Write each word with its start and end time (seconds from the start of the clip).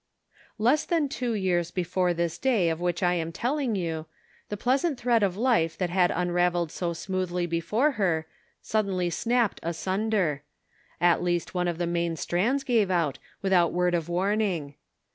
Less 0.57 0.83
than 0.83 1.07
two 1.07 1.35
years 1.35 1.69
before 1.69 2.11
this 2.11 2.39
day 2.39 2.69
of 2.69 2.81
which 2.81 3.03
I 3.03 3.13
am 3.13 3.31
telling 3.31 3.75
you, 3.75 4.07
the 4.49 4.57
pleasant 4.57 4.99
thread 4.99 5.21
of 5.21 5.37
life 5.37 5.77
that 5.77 5.91
had 5.91 6.09
unraveled 6.09 6.71
so 6.71 6.91
smoothly 6.93 7.45
before 7.45 7.91
her 7.91 8.25
suddenly 8.63 9.11
snapped 9.11 9.59
asunder; 9.61 10.41
at 10.99 11.21
least 11.21 11.53
one 11.53 11.67
of 11.67 11.77
the 11.77 11.85
main 11.85 12.15
strands 12.15 12.63
gave 12.63 12.89
out, 12.89 13.19
without 13.43 13.73
word 13.73 13.93
of 13.93 14.09
warn 14.09 14.41
ing. 14.41 14.73